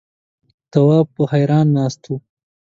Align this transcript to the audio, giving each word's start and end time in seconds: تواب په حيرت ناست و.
تواب 0.71 1.07
په 1.15 1.21
حيرت 1.31 1.67
ناست 1.75 2.01
و. 2.09 2.13